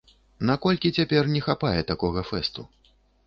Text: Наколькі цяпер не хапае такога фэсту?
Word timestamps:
Наколькі 0.49 0.91
цяпер 0.99 1.29
не 1.35 1.43
хапае 1.47 1.81
такога 1.91 2.25
фэсту? 2.31 2.61